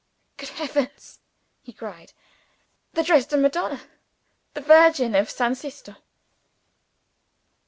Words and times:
"Good 0.37 0.49
Heavens!" 0.49 1.19
he 1.61 1.71
cried. 1.73 2.11
"The 2.93 3.03
Dresden 3.03 3.43
Madonna! 3.43 3.81
The 4.55 4.61
Virgin 4.61 5.13
of 5.13 5.29
San 5.29 5.53
Sisto!" 5.53 5.95